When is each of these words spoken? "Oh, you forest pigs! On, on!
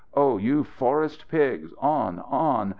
"Oh, 0.15 0.39
you 0.39 0.63
forest 0.63 1.27
pigs! 1.29 1.73
On, 1.79 2.17
on! 2.21 2.69